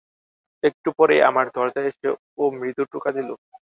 [0.63, 2.07] একটু পরেই আমার দরজায় এসে
[2.37, 3.29] ও মৃদু টোকা দিল।